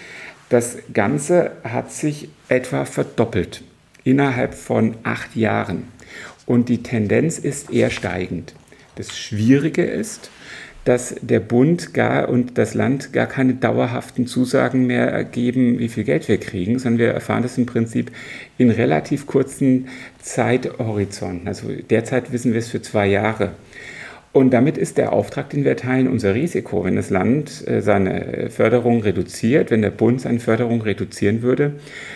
das 0.48 0.78
Ganze 0.94 1.52
hat 1.62 1.92
sich 1.92 2.30
etwa 2.48 2.86
verdoppelt 2.86 3.62
innerhalb 4.04 4.54
von 4.54 4.94
acht 5.02 5.36
Jahren. 5.36 5.88
Und 6.48 6.70
die 6.70 6.82
Tendenz 6.82 7.38
ist 7.38 7.70
eher 7.70 7.90
steigend. 7.90 8.54
Das 8.94 9.18
Schwierige 9.18 9.84
ist, 9.84 10.30
dass 10.86 11.14
der 11.20 11.40
Bund 11.40 11.92
gar 11.92 12.30
und 12.30 12.56
das 12.56 12.72
Land 12.72 13.12
gar 13.12 13.26
keine 13.26 13.52
dauerhaften 13.52 14.26
Zusagen 14.26 14.86
mehr 14.86 15.24
geben, 15.24 15.78
wie 15.78 15.90
viel 15.90 16.04
Geld 16.04 16.26
wir 16.26 16.40
kriegen, 16.40 16.78
sondern 16.78 17.00
wir 17.00 17.08
erfahren 17.08 17.42
das 17.42 17.58
im 17.58 17.66
Prinzip 17.66 18.10
in 18.56 18.70
relativ 18.70 19.26
kurzen 19.26 19.88
Zeithorizonten. 20.22 21.46
Also 21.46 21.68
derzeit 21.68 22.32
wissen 22.32 22.54
wir 22.54 22.60
es 22.60 22.68
für 22.68 22.80
zwei 22.80 23.08
Jahre. 23.08 23.52
Und 24.32 24.50
damit 24.50 24.76
ist 24.76 24.98
der 24.98 25.12
Auftrag, 25.12 25.50
den 25.50 25.64
wir 25.64 25.70
erteilen, 25.70 26.06
unser 26.06 26.34
Risiko. 26.34 26.84
Wenn 26.84 26.96
das 26.96 27.08
Land 27.08 27.66
äh, 27.66 27.80
seine 27.80 28.50
Förderung 28.50 29.02
reduziert, 29.02 29.70
wenn 29.70 29.80
der 29.80 29.90
Bund 29.90 30.20
seine 30.20 30.38
Förderung 30.38 30.82
reduzieren 30.82 31.40
würde, 31.42 31.72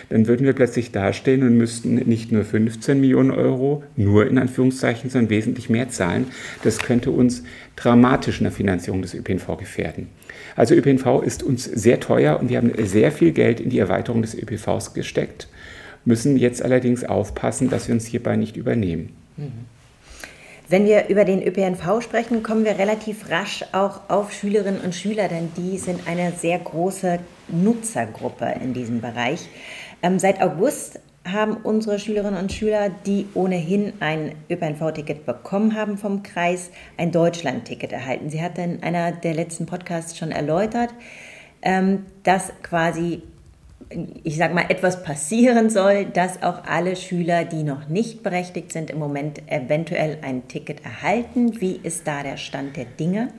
dann 0.09 0.27
würden 0.27 0.45
wir 0.45 0.53
plötzlich 0.53 0.91
dastehen 0.91 1.41
und 1.41 1.57
müssten 1.57 1.95
nicht 1.95 2.31
nur 2.31 2.43
15 2.43 3.01
Millionen 3.01 3.31
Euro, 3.31 3.83
nur 3.95 4.27
in 4.27 4.37
Anführungszeichen, 4.37 5.09
sondern 5.09 5.31
wesentlich 5.31 5.69
mehr 5.69 5.89
zahlen. 5.89 6.27
Das 6.63 6.77
könnte 6.77 7.09
uns 7.09 7.43
dramatisch 7.75 8.39
in 8.39 8.43
der 8.43 8.53
Finanzierung 8.53 9.01
des 9.01 9.15
ÖPNV 9.15 9.57
gefährden. 9.57 10.07
Also 10.55 10.75
ÖPNV 10.75 11.23
ist 11.25 11.41
uns 11.41 11.63
sehr 11.63 11.99
teuer 11.99 12.39
und 12.39 12.49
wir 12.49 12.57
haben 12.57 12.71
sehr 12.85 13.11
viel 13.11 13.31
Geld 13.31 13.59
in 13.59 13.71
die 13.71 13.79
Erweiterung 13.79 14.21
des 14.21 14.35
ÖPNVs 14.35 14.93
gesteckt, 14.93 15.47
müssen 16.05 16.37
jetzt 16.37 16.61
allerdings 16.61 17.03
aufpassen, 17.03 17.69
dass 17.69 17.87
wir 17.87 17.95
uns 17.95 18.05
hierbei 18.05 18.35
nicht 18.35 18.55
übernehmen. 18.55 19.09
Mhm. 19.37 19.72
Wenn 20.69 20.85
wir 20.85 21.09
über 21.09 21.25
den 21.25 21.45
ÖPNV 21.45 22.01
sprechen, 22.01 22.41
kommen 22.41 22.63
wir 22.63 22.79
relativ 22.79 23.29
rasch 23.29 23.65
auch 23.73 24.09
auf 24.09 24.31
Schülerinnen 24.31 24.79
und 24.79 24.95
Schüler, 24.95 25.27
denn 25.27 25.51
die 25.57 25.77
sind 25.77 26.07
eine 26.07 26.31
sehr 26.31 26.57
große 26.57 27.19
Nutzergruppe 27.49 28.55
in 28.63 28.73
diesem 28.73 29.01
Bereich. 29.01 29.49
Ähm, 30.01 30.19
seit 30.19 30.41
August 30.41 30.99
haben 31.25 31.57
unsere 31.57 31.99
Schülerinnen 31.99 32.39
und 32.39 32.51
Schüler, 32.51 32.89
die 33.05 33.27
ohnehin 33.33 33.93
ein 33.99 34.35
ÖPNV-Ticket 34.49 35.25
bekommen 35.25 35.75
haben 35.75 35.97
vom 35.97 36.23
Kreis, 36.23 36.69
ein 36.97 37.11
Deutschland-Ticket 37.11 37.91
erhalten. 37.91 38.29
Sie 38.29 38.41
hat 38.41 38.57
in 38.57 38.83
einer 38.83 39.11
der 39.11 39.33
letzten 39.33 39.65
Podcasts 39.65 40.17
schon 40.17 40.31
erläutert, 40.31 40.93
ähm, 41.61 42.05
dass 42.23 42.53
quasi 42.61 43.21
ich 44.23 44.37
sage 44.37 44.53
mal, 44.53 44.65
etwas 44.69 45.03
passieren 45.03 45.69
soll, 45.69 46.05
dass 46.05 46.41
auch 46.43 46.63
alle 46.65 46.95
Schüler, 46.95 47.45
die 47.45 47.63
noch 47.63 47.89
nicht 47.89 48.23
berechtigt 48.23 48.71
sind, 48.71 48.89
im 48.89 48.99
Moment 48.99 49.41
eventuell 49.47 50.17
ein 50.21 50.47
Ticket 50.47 50.83
erhalten. 50.83 51.59
Wie 51.61 51.79
ist 51.81 52.07
da 52.07 52.23
der 52.23 52.37
Stand 52.37 52.77
der 52.77 52.85
Dinge? 52.85 53.29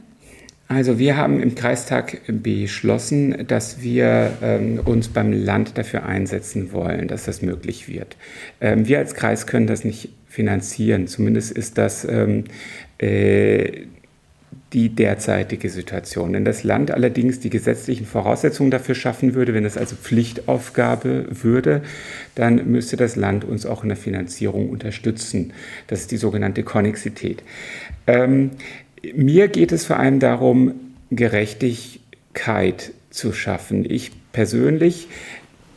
Also 0.67 0.99
wir 0.99 1.17
haben 1.17 1.41
im 1.41 1.55
Kreistag 1.55 2.21
beschlossen, 2.27 3.47
dass 3.47 3.83
wir 3.83 4.33
ähm, 4.43 4.81
uns 4.85 5.09
beim 5.09 5.33
Land 5.33 5.77
dafür 5.77 6.05
einsetzen 6.05 6.73
wollen, 6.73 7.07
dass 7.07 7.25
das 7.25 7.43
möglich 7.43 7.87
wird. 7.87 8.17
Ähm, 8.61 8.89
wir 8.89 8.99
als 8.99 9.15
Kreis 9.15 9.47
können 9.47 9.67
das 9.67 9.85
nicht 9.85 10.09
finanzieren. 10.27 11.07
Zumindest 11.07 11.53
ist 11.53 11.77
das 11.77 12.05
ähm, 12.05 12.45
äh, 12.99 13.87
die 14.75 14.89
derzeitige 14.89 15.71
Situation. 15.71 16.33
Wenn 16.33 16.45
das 16.45 16.65
Land 16.65 16.91
allerdings 16.91 17.39
die 17.39 17.49
gesetzlichen 17.49 18.07
Voraussetzungen 18.07 18.73
dafür 18.73 18.97
schaffen 18.97 19.35
würde, 19.35 19.55
wenn 19.55 19.65
es 19.65 19.77
also 19.77 19.95
Pflichtaufgabe 19.95 21.27
würde, 21.31 21.83
dann 22.35 22.71
müsste 22.71 22.97
das 22.97 23.15
Land 23.15 23.45
uns 23.45 23.65
auch 23.65 23.85
in 23.85 23.89
der 23.89 23.97
Finanzierung 23.97 24.69
unterstützen. 24.69 25.53
Das 25.87 26.01
ist 26.01 26.11
die 26.11 26.17
sogenannte 26.17 26.65
Konnexität. 26.65 27.45
Ähm, 28.09 28.51
mir 29.15 29.49
geht 29.49 29.71
es 29.71 29.87
vor 29.87 29.99
allem 29.99 30.19
darum, 30.19 30.75
Gerechtigkeit 31.11 32.93
zu 33.11 33.33
schaffen. 33.33 33.89
Ich 33.89 34.11
persönlich 34.33 35.07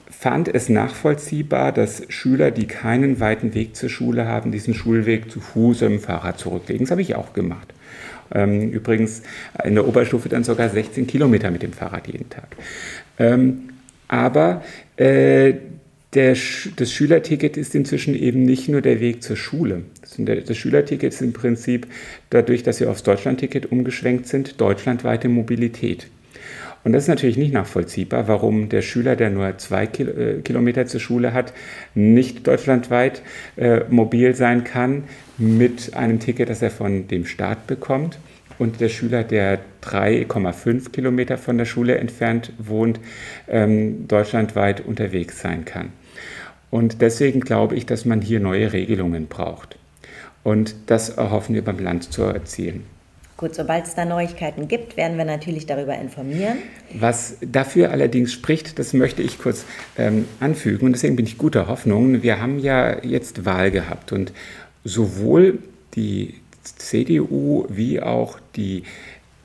fand 0.10 0.48
es 0.48 0.70
nachvollziehbar, 0.70 1.72
dass 1.72 2.02
Schüler, 2.10 2.50
die 2.50 2.66
keinen 2.66 3.20
weiten 3.20 3.54
Weg 3.54 3.76
zur 3.76 3.90
Schule 3.90 4.26
haben, 4.26 4.52
diesen 4.52 4.74
Schulweg 4.74 5.30
zu 5.30 5.40
Fuß 5.40 5.84
im 5.84 6.00
Fahrrad 6.00 6.40
zurücklegen. 6.40 6.86
Das 6.86 6.92
habe 6.92 7.04
ich 7.04 7.14
auch 7.14 7.34
gemacht. 7.34 7.72
Ähm, 8.34 8.72
übrigens 8.72 9.24
in 9.64 9.76
der 9.76 9.88
Oberstufe 9.88 10.30
dann 10.30 10.44
sogar 10.44 10.70
16 10.70 11.08
Kilometer 11.08 11.52
mit 11.52 11.64
dem 11.64 11.74
Fahrrad 11.74 12.08
jeden 12.08 12.30
Tag. 12.30 12.56
Ähm, 13.20 13.70
aber 14.08 14.64
äh, 14.96 15.54
der, 16.14 16.36
das 16.78 16.92
Schülerticket 16.92 17.58
ist 17.58 17.76
inzwischen 17.76 18.16
eben 18.16 18.44
nicht 18.44 18.70
nur 18.70 18.82
der 18.82 19.00
Weg 19.00 19.22
zur 19.22 19.36
Schule. 19.36 19.84
Das 20.18 20.58
Schülerticket 20.58 21.14
ist 21.14 21.22
im 21.22 21.34
Prinzip 21.34 21.88
dadurch, 22.30 22.64
dass 22.64 22.80
wir 22.80 22.90
aufs 22.90 23.04
Deutschlandticket 23.04 23.72
umgeschwenkt 23.72 24.28
sind, 24.28 24.60
deutschlandweite 24.62 25.28
Mobilität. 25.28 26.08
Und 26.84 26.94
das 26.94 27.04
ist 27.04 27.10
natürlich 27.10 27.38
nicht 27.38 27.54
nachvollziehbar, 27.54 28.28
warum 28.28 28.70
der 28.70 28.82
Schüler, 28.82 29.16
der 29.16 29.30
nur 29.30 29.58
zwei 29.58 29.84
äh, 29.86 30.42
Kilometer 30.42 30.86
zur 30.86 31.00
Schule 31.00 31.34
hat, 31.34 31.54
nicht 31.96 32.48
deutschlandweit 32.48 33.22
äh, 33.58 33.82
mobil 33.90 34.36
sein 34.36 34.64
kann 34.64 35.04
mit 35.38 35.94
einem 35.96 36.20
Ticket, 36.20 36.50
das 36.50 36.62
er 36.62 36.72
von 36.72 37.08
dem 37.08 37.26
Staat 37.26 37.68
bekommt. 37.68 38.20
Und 38.60 38.80
der 38.80 38.90
Schüler, 38.90 39.24
der 39.24 39.60
3,5 39.84 40.92
Kilometer 40.92 41.38
von 41.38 41.58
der 41.58 41.66
Schule 41.66 41.98
entfernt 41.98 42.54
wohnt, 42.58 43.00
ähm, 43.48 44.08
deutschlandweit 44.08 44.82
unterwegs 44.82 45.42
sein 45.42 45.66
kann. 45.66 45.90
Und 46.70 47.02
deswegen 47.02 47.42
glaube 47.42 47.76
ich, 47.76 47.86
dass 47.86 48.06
man 48.06 48.22
hier 48.22 48.40
neue 48.40 48.74
Regelungen 48.74 49.28
braucht. 49.28 49.78
Und 50.44 50.76
das 50.88 51.10
erhoffen 51.10 51.56
wir 51.56 51.64
beim 51.64 51.80
Land 51.80 52.12
zu 52.12 52.24
erzielen. 52.24 52.86
Gut, 53.38 53.54
sobald 53.54 53.86
es 53.86 53.94
da 53.94 54.04
Neuigkeiten 54.04 54.68
gibt, 54.68 54.98
werden 54.98 55.20
wir 55.20 55.26
natürlich 55.26 55.68
darüber 55.68 55.96
informieren. 55.96 56.58
Was 56.96 57.38
dafür 57.42 57.92
allerdings 57.92 58.34
spricht, 58.34 58.80
das 58.80 58.94
möchte 58.94 59.22
ich 59.22 59.38
kurz 59.38 59.64
ähm, 59.96 60.26
anfügen 60.40 60.88
und 60.88 60.94
deswegen 60.94 61.16
bin 61.16 61.28
ich 61.28 61.38
guter 61.38 61.68
Hoffnung. 61.68 62.24
Wir 62.24 62.42
haben 62.42 62.58
ja 62.58 63.04
jetzt 63.04 63.46
Wahl 63.46 63.70
gehabt 63.70 64.12
und 64.12 64.34
sowohl 64.84 65.60
die 65.94 66.34
CDU 66.64 67.66
wie 67.70 68.02
auch 68.02 68.40
die 68.56 68.84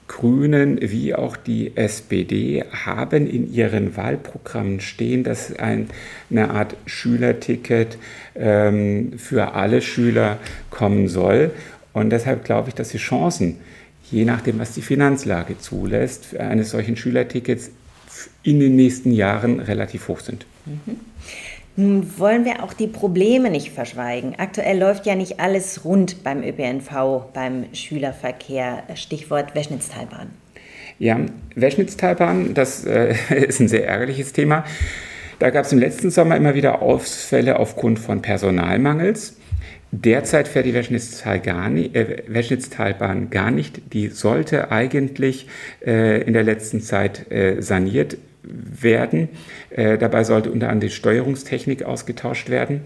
Grünen 0.09 0.79
wie 0.81 1.15
auch 1.15 1.37
die 1.37 1.77
SPD 1.77 2.65
haben 2.85 3.27
in 3.27 3.53
ihren 3.53 3.97
Wahlprogrammen 3.97 4.81
stehen, 4.81 5.25
dass 5.25 5.55
ein, 5.59 5.89
eine 6.31 6.51
Art 6.51 6.77
Schülerticket 6.87 7.97
ähm, 8.35 9.15
für 9.17 9.55
alle 9.55 9.81
Schüler 9.81 10.39
kommen 10.71 11.09
soll. 11.09 11.51
Und 11.95 12.11
deshalb 12.11 12.45
glaube 12.45 12.69
ich, 12.69 12.75
dass 12.75 12.91
die 12.91 12.99
Chancen, 12.99 13.59
je 14.13 14.25
nachdem, 14.25 14.59
was 14.59 14.73
die 14.73 14.83
Finanzlage 14.83 15.59
zulässt, 15.59 16.37
eines 16.37 16.71
solchen 16.71 16.97
Schülertickets 16.97 17.71
in 18.43 18.61
den 18.61 18.77
nächsten 18.77 19.13
Jahren 19.13 19.61
relativ 19.61 20.09
hoch 20.09 20.21
sind. 20.21 20.47
Mhm. 20.67 21.01
Nun 21.75 22.19
wollen 22.19 22.45
wir 22.45 22.63
auch 22.63 22.75
die 22.75 22.87
Probleme 22.87 23.49
nicht 23.49 23.71
verschweigen. 23.71 24.35
Aktuell 24.37 24.79
läuft 24.79 25.07
ja 25.07 25.15
nicht 25.15 25.41
alles 25.41 25.87
rund 25.87 26.23
beim 26.23 26.43
ÖPNV, 26.43 27.33
beim 27.33 27.65
Schülerverkehr. 27.73 28.83
Stichwort 28.95 29.55
Weschnitztalbahn. 29.55 30.29
Ja, 30.99 31.19
Weschnitztalbahn, 31.55 32.53
das 32.53 32.85
äh, 32.85 33.15
ist 33.47 33.61
ein 33.61 33.69
sehr 33.69 33.89
ärgerliches 33.89 34.35
Thema. 34.35 34.65
Da 35.39 35.49
gab 35.49 35.65
es 35.65 35.73
im 35.73 35.79
letzten 35.79 36.11
Sommer 36.11 36.37
immer 36.37 36.55
wieder 36.55 36.83
Ausfälle 36.83 37.59
aufgrund 37.59 37.99
von 37.99 38.21
Personalmangels. 38.21 39.37
Derzeit 39.95 40.49
fährt 40.49 40.65
die 40.65 40.73
Weschnitztal 40.73 41.39
gar 41.39 41.69
nicht, 41.69 41.95
äh, 41.95 43.25
gar 43.31 43.51
nicht. 43.51 43.93
Die 43.93 44.09
sollte 44.09 44.73
eigentlich 44.73 45.47
äh, 45.85 46.23
in 46.23 46.33
der 46.33 46.45
letzten 46.45 46.81
Zeit 46.81 47.31
äh, 47.31 47.61
saniert 47.61 48.17
werden. 48.43 49.29
Äh, 49.69 49.99
dabei 49.99 50.25
sollte 50.25 50.51
unter 50.51 50.71
anderem 50.71 50.89
die 50.89 50.95
Steuerungstechnik 50.95 51.83
ausgetauscht 51.85 52.49
werden. 52.49 52.81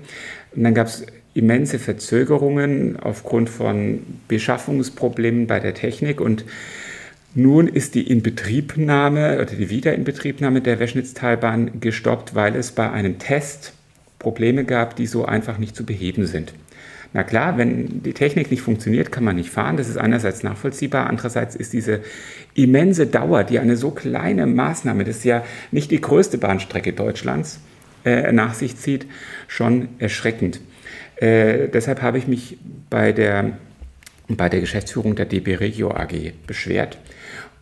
Und 0.56 0.64
dann 0.64 0.74
gab 0.74 0.88
es 0.88 1.06
immense 1.32 1.78
Verzögerungen 1.78 2.98
aufgrund 2.98 3.50
von 3.50 4.00
Beschaffungsproblemen 4.26 5.46
bei 5.46 5.60
der 5.60 5.74
Technik 5.74 6.20
und 6.20 6.44
nun 7.34 7.68
ist 7.68 7.94
die 7.94 8.10
Inbetriebnahme 8.10 9.36
oder 9.36 9.54
die 9.54 9.68
Wiederinbetriebnahme 9.68 10.62
der 10.62 10.80
Weschnitztalbahn 10.80 11.80
gestoppt, 11.80 12.34
weil 12.34 12.56
es 12.56 12.72
bei 12.72 12.90
einem 12.90 13.18
Test 13.18 13.74
Probleme 14.18 14.64
gab, 14.64 14.96
die 14.96 15.06
so 15.06 15.26
einfach 15.26 15.58
nicht 15.58 15.76
zu 15.76 15.84
beheben 15.84 16.26
sind. 16.26 16.54
Na 17.16 17.22
klar, 17.22 17.56
wenn 17.56 18.02
die 18.02 18.12
Technik 18.12 18.50
nicht 18.50 18.60
funktioniert, 18.60 19.10
kann 19.10 19.24
man 19.24 19.36
nicht 19.36 19.48
fahren. 19.48 19.78
Das 19.78 19.88
ist 19.88 19.96
einerseits 19.96 20.42
nachvollziehbar. 20.42 21.06
Andererseits 21.06 21.56
ist 21.56 21.72
diese 21.72 22.02
immense 22.52 23.06
Dauer, 23.06 23.42
die 23.42 23.58
eine 23.58 23.78
so 23.78 23.90
kleine 23.90 24.44
Maßnahme, 24.44 25.02
das 25.04 25.16
ist 25.16 25.24
ja 25.24 25.42
nicht 25.70 25.90
die 25.90 26.02
größte 26.02 26.36
Bahnstrecke 26.36 26.92
Deutschlands, 26.92 27.60
äh, 28.04 28.32
nach 28.32 28.52
sich 28.52 28.76
zieht, 28.76 29.06
schon 29.48 29.88
erschreckend. 29.98 30.60
Äh, 31.16 31.68
deshalb 31.68 32.02
habe 32.02 32.18
ich 32.18 32.26
mich 32.26 32.58
bei 32.90 33.12
der, 33.12 33.52
bei 34.28 34.50
der 34.50 34.60
Geschäftsführung 34.60 35.14
der 35.14 35.24
DB 35.24 35.54
Regio 35.54 35.92
AG 35.92 36.34
beschwert 36.46 36.98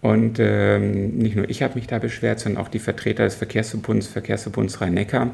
Und 0.00 0.38
ähm, 0.40 1.16
nicht 1.16 1.37
nur 1.37 1.49
ich 1.49 1.62
habe 1.62 1.76
mich 1.76 1.87
da 1.87 2.00
beschwert, 2.00 2.40
sondern 2.40 2.61
auch 2.61 2.68
die 2.68 2.80
Vertreter 2.80 3.23
des 3.23 3.37
Verkehrsverbunds, 3.37 4.08
Verkehrsverbunds 4.08 4.80
Rhein-Neckar. 4.80 5.30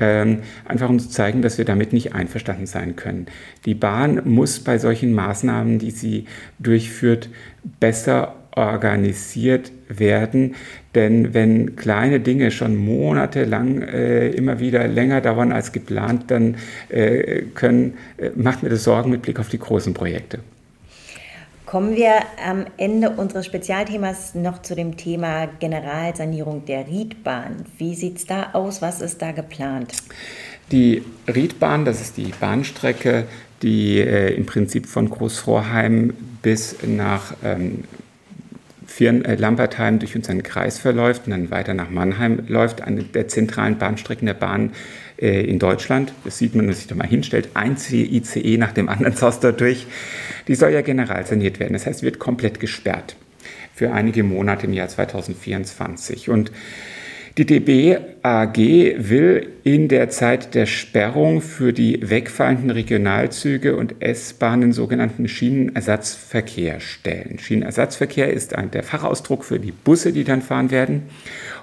Ähm, 0.00 0.40
einfach 0.64 0.88
um 0.88 0.98
zu 0.98 1.08
zeigen, 1.08 1.40
dass 1.40 1.56
wir 1.56 1.64
damit 1.64 1.92
nicht 1.92 2.14
einverstanden 2.14 2.66
sein 2.66 2.96
können. 2.96 3.26
Die 3.64 3.74
Bahn 3.74 4.22
muss 4.24 4.58
bei 4.58 4.78
solchen 4.78 5.12
Maßnahmen, 5.12 5.78
die 5.78 5.92
sie 5.92 6.26
durchführt, 6.58 7.28
besser 7.78 8.34
organisiert 8.56 9.72
werden. 9.88 10.54
Denn 10.94 11.34
wenn 11.34 11.76
kleine 11.76 12.20
Dinge 12.20 12.50
schon 12.50 12.76
monatelang 12.76 13.82
äh, 13.82 14.28
immer 14.28 14.60
wieder 14.60 14.86
länger 14.86 15.20
dauern 15.20 15.52
als 15.52 15.72
geplant, 15.72 16.24
dann 16.28 16.56
äh, 16.88 17.42
können, 17.54 17.94
äh, 18.16 18.30
macht 18.36 18.62
mir 18.62 18.68
das 18.68 18.84
Sorgen 18.84 19.10
mit 19.10 19.22
Blick 19.22 19.40
auf 19.40 19.48
die 19.48 19.58
großen 19.58 19.94
Projekte. 19.94 20.38
Kommen 21.74 21.96
wir 21.96 22.20
am 22.40 22.66
Ende 22.76 23.10
unseres 23.10 23.46
Spezialthemas 23.46 24.36
noch 24.36 24.62
zu 24.62 24.76
dem 24.76 24.96
Thema 24.96 25.46
Generalsanierung 25.58 26.64
der 26.66 26.86
Riedbahn. 26.86 27.64
Wie 27.78 27.96
sieht 27.96 28.18
es 28.18 28.26
da 28.26 28.50
aus? 28.52 28.80
Was 28.80 29.00
ist 29.00 29.20
da 29.20 29.32
geplant? 29.32 29.92
Die 30.70 31.02
Riedbahn, 31.26 31.84
das 31.84 32.00
ist 32.00 32.16
die 32.16 32.30
Bahnstrecke, 32.38 33.26
die 33.62 33.98
äh, 33.98 34.36
im 34.36 34.46
Prinzip 34.46 34.86
von 34.86 35.10
Großvorheim 35.10 36.14
bis 36.42 36.76
nach 36.86 37.34
ähm, 37.42 37.82
Vieren, 38.94 39.24
äh, 39.24 39.34
Lampertheim 39.34 39.98
durch 39.98 40.14
unseren 40.14 40.44
Kreis 40.44 40.78
verläuft 40.78 41.22
und 41.26 41.32
dann 41.32 41.50
weiter 41.50 41.74
nach 41.74 41.90
Mannheim 41.90 42.44
läuft, 42.46 42.80
eine 42.80 43.02
der 43.02 43.26
zentralen 43.26 43.76
Bahnstrecken 43.76 44.26
der 44.26 44.34
Bahn 44.34 44.70
äh, 45.20 45.42
in 45.42 45.58
Deutschland. 45.58 46.12
Das 46.24 46.38
sieht 46.38 46.54
man, 46.54 46.60
wenn 46.60 46.66
man 46.66 46.74
sich 46.76 46.86
da 46.86 46.94
mal 46.94 47.08
hinstellt. 47.08 47.48
Ein 47.54 47.76
ICE 47.90 48.56
nach 48.56 48.70
dem 48.70 48.88
anderen 48.88 49.16
saust 49.16 49.42
dort 49.42 49.60
durch. 49.60 49.88
Die 50.46 50.54
soll 50.54 50.70
ja 50.70 50.80
general 50.80 51.26
saniert 51.26 51.58
werden. 51.58 51.72
Das 51.72 51.86
heißt, 51.86 52.04
wird 52.04 52.20
komplett 52.20 52.60
gesperrt 52.60 53.16
für 53.74 53.92
einige 53.92 54.22
Monate 54.22 54.66
im 54.66 54.72
Jahr 54.72 54.86
2024. 54.86 56.30
Und 56.30 56.52
die 57.36 57.46
DB 57.46 57.98
AG 58.22 58.56
will 58.56 59.48
in 59.64 59.88
der 59.88 60.08
Zeit 60.08 60.54
der 60.54 60.66
Sperrung 60.66 61.40
für 61.40 61.72
die 61.72 62.08
wegfallenden 62.08 62.70
Regionalzüge 62.70 63.76
und 63.76 63.96
S-Bahnen 64.00 64.72
sogenannten 64.72 65.26
Schienenersatzverkehr 65.26 66.78
stellen. 66.78 67.40
Schienenersatzverkehr 67.40 68.32
ist 68.32 68.54
ein, 68.54 68.70
der 68.70 68.84
Fachausdruck 68.84 69.44
für 69.44 69.58
die 69.58 69.72
Busse, 69.72 70.12
die 70.12 70.22
dann 70.22 70.42
fahren 70.42 70.70
werden. 70.70 71.02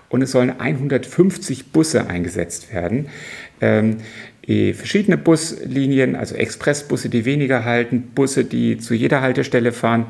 Und 0.09 0.21
es 0.21 0.31
sollen 0.31 0.59
150 0.59 1.71
Busse 1.71 2.07
eingesetzt 2.07 2.73
werden. 2.73 3.07
Ähm, 3.61 3.97
eh, 4.45 4.73
verschiedene 4.73 5.17
Buslinien, 5.17 6.17
also 6.17 6.35
Expressbusse, 6.35 7.07
die 7.07 7.23
weniger 7.23 7.63
halten, 7.63 8.11
Busse, 8.13 8.43
die 8.43 8.77
zu 8.77 8.93
jeder 8.93 9.21
Haltestelle 9.21 9.71
fahren. 9.71 10.05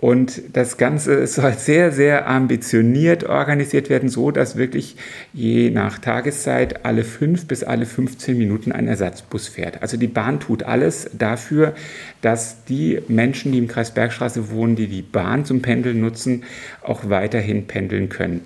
Und 0.00 0.56
das 0.56 0.78
Ganze 0.78 1.26
soll 1.26 1.52
sehr, 1.52 1.92
sehr 1.92 2.26
ambitioniert 2.26 3.24
organisiert 3.24 3.90
werden, 3.90 4.08
so 4.08 4.30
dass 4.30 4.56
wirklich 4.56 4.96
je 5.34 5.68
nach 5.70 5.98
Tageszeit 5.98 6.86
alle 6.86 7.04
fünf 7.04 7.46
bis 7.46 7.62
alle 7.62 7.84
15 7.84 8.36
Minuten 8.36 8.72
ein 8.72 8.88
Ersatzbus 8.88 9.48
fährt. 9.48 9.82
Also 9.82 9.98
die 9.98 10.06
Bahn 10.06 10.40
tut 10.40 10.62
alles 10.62 11.10
dafür, 11.12 11.74
dass 12.22 12.64
die 12.64 13.00
Menschen, 13.08 13.52
die 13.52 13.58
im 13.58 13.68
Kreis 13.68 13.92
Bergstraße 13.92 14.50
wohnen, 14.50 14.74
die 14.74 14.86
die 14.86 15.02
Bahn 15.02 15.44
zum 15.44 15.60
Pendeln 15.60 16.00
nutzen, 16.00 16.44
auch 16.82 17.10
weiterhin 17.10 17.66
pendeln 17.66 18.08
können. 18.08 18.40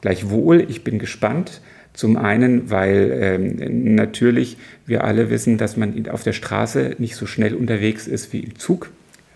Gleichwohl, 0.00 0.64
ich 0.66 0.82
bin 0.82 0.98
gespannt, 0.98 1.60
zum 1.92 2.16
einen, 2.16 2.70
weil 2.70 3.10
ähm, 3.20 3.94
natürlich 3.96 4.56
wir 4.86 5.04
alle 5.04 5.28
wissen, 5.28 5.58
dass 5.58 5.76
man 5.76 6.08
auf 6.08 6.22
der 6.22 6.32
Straße 6.32 6.94
nicht 6.96 7.16
so 7.16 7.26
schnell 7.26 7.54
unterwegs 7.54 8.06
ist 8.06 8.32
wie 8.32 8.40
im 8.40 8.58
Zug. 8.58 8.90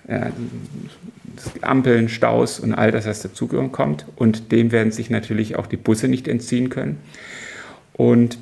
Äh, 0.06 0.30
Ampeln, 1.62 2.08
Staus 2.08 2.60
und 2.60 2.74
all 2.74 2.92
das, 2.92 3.06
was 3.06 3.22
dazukommt. 3.22 4.06
Und 4.16 4.52
dem 4.52 4.70
werden 4.70 4.92
sich 4.92 5.10
natürlich 5.10 5.56
auch 5.56 5.66
die 5.66 5.76
Busse 5.76 6.08
nicht 6.08 6.28
entziehen 6.28 6.68
können. 6.68 6.98
Und 7.92 8.38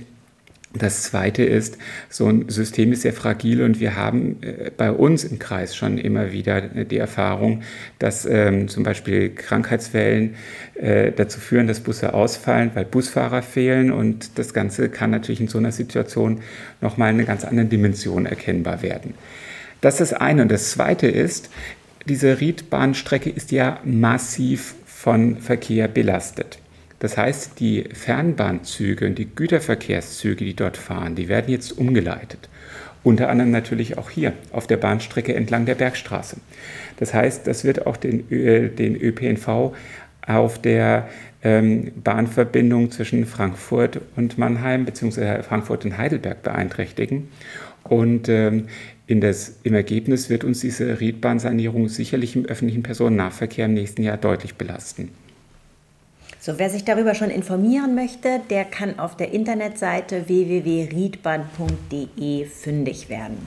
das 0.75 1.03
Zweite 1.03 1.45
ist, 1.45 1.77
so 2.09 2.27
ein 2.29 2.49
System 2.49 2.93
ist 2.93 3.03
sehr 3.03 3.13
fragil 3.13 3.63
und 3.63 3.79
wir 3.79 3.95
haben 3.95 4.39
äh, 4.43 4.71
bei 4.75 4.91
uns 4.91 5.25
im 5.25 5.39
Kreis 5.39 5.77
schon 5.77 5.99
immer 5.99 6.33
wieder 6.33 6.63
die 6.63 6.97
Erfahrung, 6.97 7.63
dass 7.99 8.25
ähm, 8.25 8.69
zum 8.69 8.83
Beispiel 8.83 9.31
Krankheitswellen 9.35 10.35
äh, 10.75 11.13
dazu 11.13 11.41
führen, 11.41 11.67
dass 11.67 11.81
Busse 11.81 12.15
ausfallen, 12.15 12.71
weil 12.75 12.87
Busfahrer 12.87 13.43
fehlen 13.43 13.93
und 13.93 14.39
das 14.39 14.55
Ganze 14.55 14.89
kann 14.89 15.11
natürlich 15.11 15.43
in 15.43 15.49
so 15.49 15.59
einer 15.59 15.73
Situation 15.73 16.41
nochmal 16.81 17.11
in 17.11 17.17
einer 17.17 17.27
ganz 17.27 17.45
anderen 17.45 17.69
Dimension 17.69 18.25
erkennbar 18.25 18.81
werden. 18.81 19.15
Das 19.83 20.01
ist 20.01 20.13
das 20.13 20.21
eine. 20.21 20.43
Und 20.43 20.51
das 20.51 20.71
Zweite 20.71 21.09
ist, 21.09 21.51
diese 22.09 22.41
Riedbahnstrecke 22.41 23.29
ist 23.29 23.53
ja 23.53 23.79
massiv 23.85 24.75
von 24.87 25.37
Verkehr 25.37 25.89
belastet. 25.89 26.59
Das 27.01 27.19
heißt, 27.19 27.59
die 27.59 27.85
Fernbahnzüge 27.93 29.07
und 29.07 29.19
die 29.19 29.29
Güterverkehrszüge, 29.29 30.45
die 30.45 30.55
dort 30.55 30.77
fahren, 30.77 31.17
die 31.17 31.29
werden 31.29 31.51
jetzt 31.51 31.77
umgeleitet. 31.77 32.49
Unter 33.03 33.29
anderem 33.29 33.51
natürlich 33.51 33.99
auch 33.99 34.09
hier 34.09 34.33
auf 34.53 34.69
der 34.69 34.77
Bahnstrecke 34.77 35.35
entlang 35.35 35.67
der 35.67 35.75
Bergstraße. 35.75 36.37
Das 36.99 37.13
heißt, 37.13 37.49
das 37.49 37.65
wird 37.65 37.87
auch 37.89 37.97
den, 37.97 38.29
den 38.29 38.95
ÖPNV 38.95 39.75
auf 40.25 40.63
der 40.63 41.09
ähm, 41.43 41.91
Bahnverbindung 41.97 42.93
zwischen 42.93 43.27
Frankfurt 43.27 44.01
und 44.15 44.39
Mannheim 44.39 44.85
bzw. 44.85 45.43
Frankfurt 45.43 45.85
und 45.85 45.99
Heidelberg 45.99 46.45
beeinträchtigen. 46.45 47.29
Und 47.83 48.29
ähm, 48.29 48.69
das, 49.21 49.57
im 49.63 49.75
Ergebnis 49.75 50.31
wird 50.31 50.45
uns 50.45 50.61
diese 50.61 51.01
Riedbahnsanierung 51.01 51.89
sicherlich 51.89 52.37
im 52.37 52.47
öffentlichen 52.47 52.83
Personennahverkehr 52.83 53.67
im 53.67 53.75
nächsten 53.75 54.03
Jahr 54.03 54.17
deutlich 54.17 54.55
belasten. 54.55 55.11
So, 56.41 56.59
wer 56.59 56.71
sich 56.71 56.85
darüber 56.85 57.15
schon 57.15 57.29
informieren 57.31 57.95
möchte, 57.95 58.41
der 58.51 58.65
kann 58.65 58.99
auf 58.99 59.17
der 59.17 59.33
Internetseite 59.33 60.29
www.riedbahn.de 60.29 62.47
fündig 62.47 63.09
werden. 63.09 63.39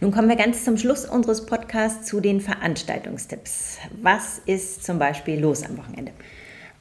Nun 0.00 0.10
kommen 0.12 0.28
wir 0.28 0.36
ganz 0.36 0.64
zum 0.64 0.78
Schluss 0.78 1.04
unseres 1.04 1.46
Podcasts 1.46 2.08
zu 2.08 2.20
den 2.20 2.40
Veranstaltungstipps. 2.40 3.78
Was 4.00 4.40
ist 4.46 4.82
zum 4.82 4.98
Beispiel 4.98 5.38
los 5.38 5.62
am 5.62 5.76
Wochenende? 5.76 6.10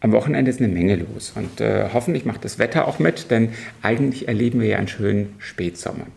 Am 0.02 0.14
Wochenende 0.14 0.50
ist 0.50 0.62
eine 0.62 0.70
Menge 0.70 0.96
los 0.96 1.34
und 1.36 1.60
äh, 1.60 1.90
hoffentlich 1.94 2.24
macht 2.24 2.46
das 2.46 2.58
Wetter 2.58 2.88
auch 2.88 3.00
mit, 3.00 3.30
denn 3.30 3.50
eigentlich 3.82 4.30
erleben 4.30 4.62
wir 4.62 4.70
ja 4.70 4.78
einen 4.78 4.88
schönen 4.88 5.36
Spätsommer. 5.40 6.08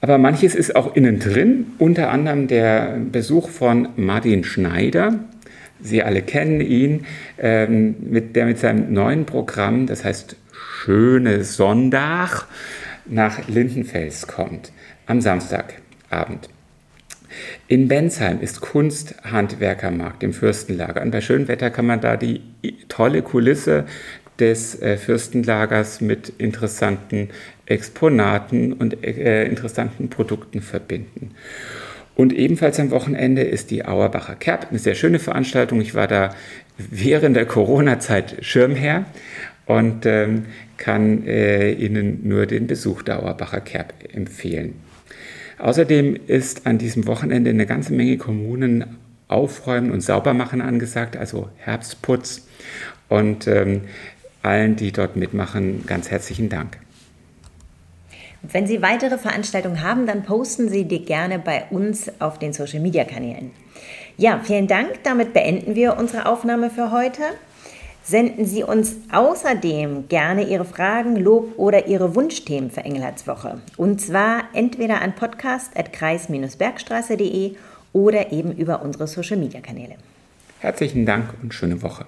Aber 0.00 0.18
manches 0.18 0.54
ist 0.54 0.76
auch 0.76 0.94
innen 0.94 1.18
drin, 1.18 1.66
unter 1.78 2.10
anderem 2.10 2.46
der 2.46 2.98
Besuch 3.10 3.48
von 3.48 3.88
Martin 3.96 4.44
Schneider, 4.44 5.18
Sie 5.80 6.02
alle 6.02 6.22
kennen 6.22 6.60
ihn, 6.60 7.06
ähm, 7.38 7.96
mit, 8.00 8.34
der 8.34 8.46
mit 8.46 8.58
seinem 8.58 8.92
neuen 8.92 9.26
Programm, 9.26 9.86
das 9.86 10.04
heißt 10.04 10.36
Schöne 10.52 11.44
Sonntag, 11.44 12.46
nach 13.06 13.46
Lindenfels 13.48 14.26
kommt, 14.26 14.72
am 15.06 15.20
Samstagabend. 15.20 16.48
In 17.68 17.88
Bensheim 17.88 18.40
ist 18.40 18.60
Kunsthandwerkermarkt 18.60 20.22
im 20.22 20.32
Fürstenlager. 20.32 21.02
Und 21.02 21.10
bei 21.10 21.20
schönem 21.20 21.46
Wetter 21.46 21.70
kann 21.70 21.86
man 21.86 22.00
da 22.00 22.16
die 22.16 22.42
tolle 22.88 23.22
Kulisse 23.22 23.84
des 24.40 24.80
äh, 24.80 24.96
Fürstenlagers 24.96 26.00
mit 26.00 26.32
interessanten 26.38 27.30
Exponaten 27.66 28.72
und 28.72 29.04
äh, 29.04 29.44
interessanten 29.44 30.08
Produkten 30.08 30.60
verbinden. 30.60 31.32
Und 32.14 32.32
ebenfalls 32.32 32.80
am 32.80 32.90
Wochenende 32.90 33.42
ist 33.42 33.70
die 33.70 33.84
Auerbacher 33.84 34.34
Kerb, 34.34 34.68
eine 34.70 34.78
sehr 34.78 34.96
schöne 34.96 35.20
Veranstaltung. 35.20 35.80
Ich 35.80 35.94
war 35.94 36.08
da 36.08 36.34
während 36.76 37.36
der 37.36 37.46
Corona-Zeit 37.46 38.38
Schirmherr 38.40 39.04
und 39.66 40.04
ähm, 40.06 40.46
kann 40.78 41.24
äh, 41.26 41.72
Ihnen 41.72 42.26
nur 42.26 42.46
den 42.46 42.66
Besuch 42.66 43.02
der 43.02 43.22
Auerbacher 43.22 43.60
Kerb 43.60 43.92
empfehlen. 44.12 44.74
Außerdem 45.58 46.16
ist 46.26 46.66
an 46.66 46.78
diesem 46.78 47.06
Wochenende 47.06 47.50
eine 47.50 47.66
ganze 47.66 47.92
Menge 47.92 48.16
Kommunen 48.16 48.96
aufräumen 49.28 49.90
und 49.90 50.00
sauber 50.00 50.34
machen 50.34 50.60
angesagt, 50.60 51.16
also 51.16 51.48
Herbstputz. 51.58 52.48
Und 53.08 53.46
ähm, 53.46 53.82
allen, 54.48 54.76
die 54.76 54.92
dort 54.92 55.16
mitmachen, 55.16 55.84
ganz 55.86 56.10
herzlichen 56.10 56.48
Dank. 56.48 56.78
Wenn 58.42 58.66
Sie 58.66 58.82
weitere 58.82 59.16
Veranstaltungen 59.18 59.82
haben, 59.82 60.06
dann 60.06 60.22
posten 60.22 60.68
Sie 60.68 60.84
die 60.84 61.04
gerne 61.04 61.38
bei 61.38 61.64
uns 61.70 62.10
auf 62.20 62.38
den 62.38 62.52
Social 62.52 62.80
Media 62.80 63.04
Kanälen. 63.04 63.50
Ja, 64.16 64.40
vielen 64.42 64.68
Dank. 64.68 65.02
Damit 65.04 65.32
beenden 65.32 65.74
wir 65.74 65.96
unsere 65.96 66.26
Aufnahme 66.26 66.68
für 66.70 66.92
heute. 66.92 67.22
Senden 68.02 68.44
Sie 68.46 68.62
uns 68.62 68.96
außerdem 69.12 70.08
gerne 70.08 70.48
Ihre 70.48 70.64
Fragen, 70.64 71.16
Lob 71.16 71.58
oder 71.58 71.88
Ihre 71.88 72.14
Wunschthemen 72.14 72.70
für 72.70 72.80
Engelhardswoche. 72.80 73.60
Und 73.76 74.00
zwar 74.00 74.44
entweder 74.54 75.02
an 75.02 75.14
podcast.kreis-bergstraße.de 75.14 77.56
oder 77.92 78.32
eben 78.32 78.52
über 78.52 78.80
unsere 78.82 79.06
Social 79.06 79.36
Media 79.36 79.60
Kanäle. 79.60 79.96
Herzlichen 80.60 81.04
Dank 81.04 81.34
und 81.42 81.52
schöne 81.52 81.82
Woche. 81.82 82.06